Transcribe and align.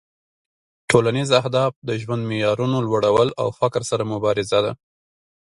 ټولنیز 0.89 1.29
اهداف 1.41 1.71
د 1.87 1.89
ژوند 2.01 2.21
معیارونو 2.29 2.77
لوړول 2.87 3.29
او 3.41 3.47
فقر 3.59 3.81
سره 3.91 4.03
مبارزه 4.13 4.59
ده 4.65 4.71